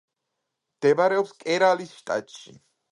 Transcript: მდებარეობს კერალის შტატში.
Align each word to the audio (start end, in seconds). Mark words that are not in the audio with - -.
მდებარეობს 0.79 1.37
კერალის 1.45 1.97
შტატში. 2.03 2.61